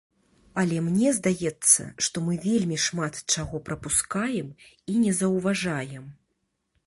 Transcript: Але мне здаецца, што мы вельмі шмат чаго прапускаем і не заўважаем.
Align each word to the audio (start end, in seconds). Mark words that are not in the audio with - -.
Але 0.61 0.77
мне 0.85 1.09
здаецца, 1.17 1.81
што 2.07 2.23
мы 2.29 2.33
вельмі 2.47 2.77
шмат 2.85 3.13
чаго 3.37 3.55
прапускаем 3.67 4.49
і 4.95 4.99
не 5.03 5.11
заўважаем. 5.21 6.05